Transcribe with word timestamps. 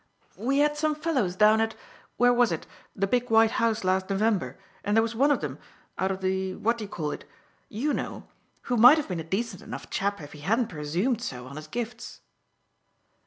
'We 0.35 0.57
had 0.57 0.77
some 0.77 0.95
fellows 0.95 1.35
down 1.35 1.61
at 1.61 1.75
where 2.17 2.33
was 2.33 2.51
it, 2.51 2.65
the 2.95 3.05
big 3.05 3.29
white 3.29 3.51
house 3.61 3.83
last 3.83 4.09
November? 4.09 4.57
and 4.83 4.97
there 4.97 5.01
was 5.03 5.13
one 5.13 5.29
of 5.29 5.41
them, 5.41 5.59
out 5.99 6.09
of 6.09 6.21
the 6.21 6.55
What 6.55 6.79
do 6.79 6.85
you 6.85 6.89
call 6.89 7.11
it? 7.11 7.23
YOU 7.69 7.93
know 7.93 8.27
who 8.63 8.77
might 8.77 8.97
have 8.97 9.07
been 9.09 9.19
a 9.19 9.23
decent 9.23 9.61
enough 9.61 9.91
chap 9.91 10.19
if 10.19 10.33
he 10.33 10.39
hadn't 10.39 10.69
presumed 10.69 11.21
so 11.21 11.45
on 11.45 11.55
his 11.55 11.67
gifts. 11.67 12.21